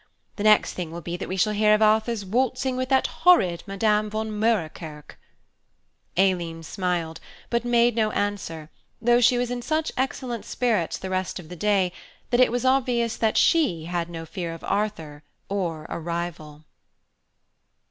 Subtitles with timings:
[0.37, 3.61] The next thing will be that we shall hear of Arthur's waltzing with that horrid
[3.67, 5.15] Madame von Moerkerke."
[6.17, 7.19] Aileen smiled,
[7.51, 11.55] but made no answer, though she was in such excellent spirits the rest of the
[11.55, 11.91] day
[12.31, 16.65] that it was obvious that she had no fear of Arthur or a rival.